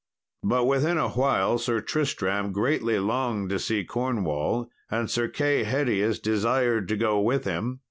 But 0.41 0.63
within 0.65 0.97
a 0.97 1.09
while 1.09 1.59
Sir 1.59 1.79
Tristram 1.79 2.51
greatly 2.51 2.97
longed 2.97 3.51
to 3.51 3.59
see 3.59 3.83
Cornwall, 3.85 4.67
and 4.89 5.11
Sir 5.11 5.27
Kay 5.27 5.63
Hedius 5.63 6.17
desired 6.17 6.87
to 6.87 6.97
go 6.97 7.19
with 7.19 7.43
him. 7.45 7.79